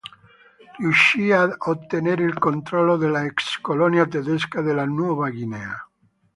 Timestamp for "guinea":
5.29-5.77